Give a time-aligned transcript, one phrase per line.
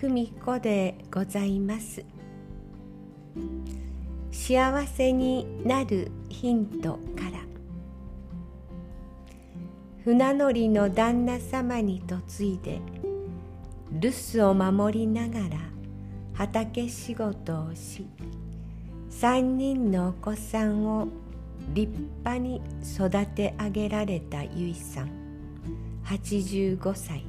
[0.00, 2.02] 久美子でございます。
[4.32, 7.40] 幸せになるヒントから。
[10.02, 12.80] 船乗りの旦那様に嫁いで
[13.92, 15.58] 留守を守りながら
[16.32, 18.06] 畑仕事をし
[19.10, 21.08] 三人のお子さんを
[21.74, 21.92] 立
[22.24, 25.10] 派に育て上げられたゆいさん
[26.06, 27.22] 85歳。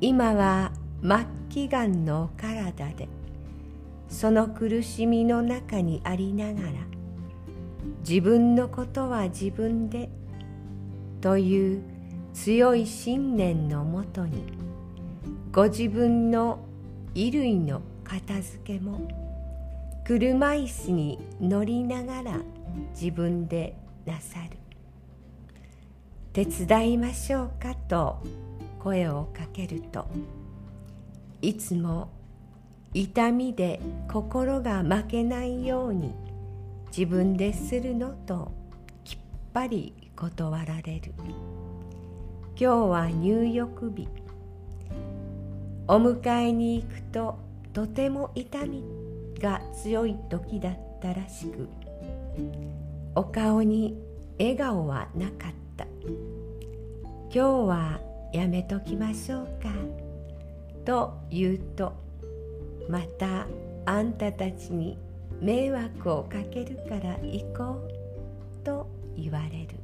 [0.00, 0.72] 今は
[1.06, 3.08] 末期がんの体で
[4.08, 6.68] その苦しみの中にありながら
[8.08, 10.08] 自分のことは自分で
[11.20, 11.82] という
[12.32, 14.44] 強い信念のもとに
[15.52, 16.60] ご自分の
[17.14, 19.06] 衣類の片付けも
[20.06, 22.40] 車椅子に乗りながら
[22.94, 24.58] 自分でなさる。
[26.32, 28.20] 手伝いましょうかと
[28.80, 30.06] 声をかけると
[31.44, 32.08] いつも
[32.94, 33.78] 痛みで
[34.10, 36.14] 心が負けないように
[36.86, 38.50] 自分でするのと
[39.04, 39.18] きっ
[39.52, 41.12] ぱり断られる。
[42.56, 44.08] 今日は入浴日。
[45.86, 47.38] お迎えに行くと
[47.74, 48.82] とても痛み
[49.38, 51.68] が強い時だったらしく
[53.14, 53.98] お顔に
[54.38, 55.84] 笑顔はなかった。
[55.84, 58.00] 今日は
[58.32, 59.68] やめときましょうか」
[60.84, 61.92] と言うと
[62.88, 63.46] また
[63.86, 64.98] あんたたちに
[65.40, 68.86] 迷惑をかけるから行こうと
[69.16, 69.78] 言われる。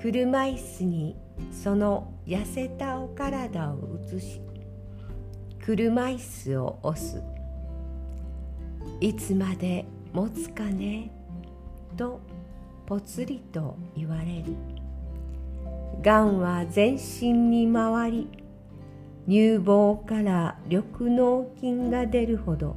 [0.00, 1.16] 車椅子に
[1.50, 4.40] その痩せたお体を移し
[5.60, 7.22] 車椅子を押す。
[9.00, 11.10] いつまで持つかね
[11.96, 12.20] と
[12.86, 14.54] ぽつりと言われる。
[16.00, 18.28] がんは全身に回り
[19.28, 22.76] 乳房から緑脳筋が出るほど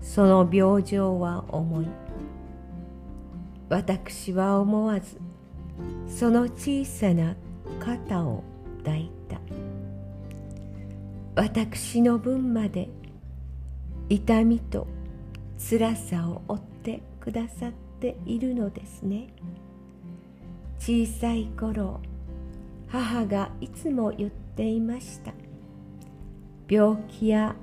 [0.00, 1.86] その病状は重い。
[3.68, 5.16] 私は思わず
[6.08, 7.36] その小さな
[7.78, 8.42] 肩を
[8.78, 9.40] 抱いた。
[11.36, 12.88] 私の分まで
[14.08, 14.88] 痛みと
[15.58, 19.28] 辛さを負ってくださっているのですね。
[20.80, 22.00] 小さい頃
[22.88, 25.45] 母がいつも言っていました。
[26.68, 27.54] 病気や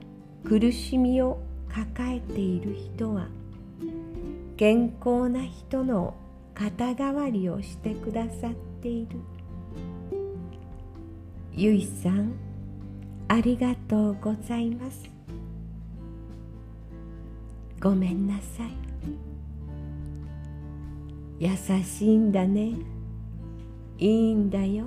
[0.45, 3.27] 苦しみを抱えている人は
[4.55, 6.15] 健康な人の
[6.53, 9.19] 肩代わりをしてくださっている。
[11.51, 12.33] ゆいさん
[13.27, 15.09] ありがとうございます。
[17.79, 18.71] ごめんなさい。
[21.39, 22.73] 優しいんだね。
[23.97, 24.85] いいんだよ。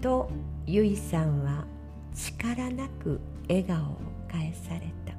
[0.00, 0.30] と
[0.66, 1.64] ゆいさんは
[2.18, 3.96] 力なく笑顔を
[4.30, 5.14] 返された。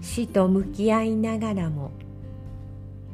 [0.00, 1.90] 死と向き合いながらも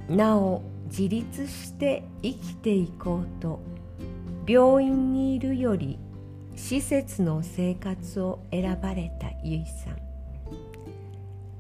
[0.09, 3.61] なお自立して生きていこうと
[4.47, 5.99] 病院にいるより
[6.55, 9.97] 施設の生活を選ばれたゆいさん。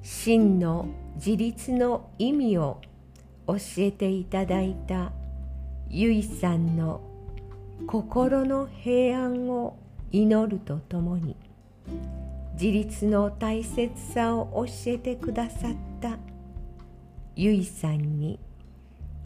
[0.02, 0.86] 真の
[1.16, 2.80] 自立の意味を
[3.48, 5.12] 教えていただいた
[5.88, 7.00] ゆいさんの
[7.86, 9.76] 心の平安を
[10.18, 11.36] 祈るとともに
[12.54, 16.16] 自立の大切さを教えてくださった
[17.34, 18.40] ゆいさんに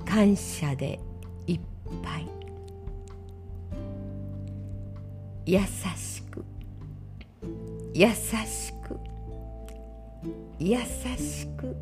[0.05, 0.99] 感謝で
[1.47, 1.61] いっ
[2.03, 2.27] ぱい。
[5.47, 6.45] 優しく
[7.95, 8.99] 優しく
[10.59, 10.77] 優
[11.17, 11.77] しく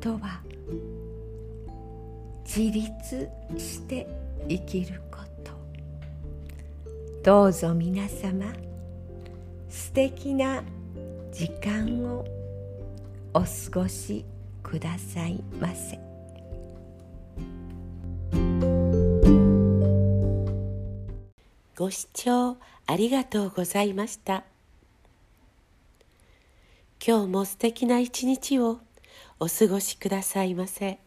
[0.00, 0.40] とは
[2.44, 3.28] 自立
[3.58, 4.06] して
[4.48, 5.61] 生きること。
[7.22, 8.52] どうぞ皆様
[9.68, 10.64] 素敵な
[11.30, 12.24] 時間を
[13.32, 14.24] お過ごし
[14.60, 16.00] くださいませ
[21.76, 22.56] ご視聴
[22.88, 24.42] ありがとうございました
[27.06, 28.80] 今日も素敵な一日を
[29.38, 30.98] お過ごしくださいませ。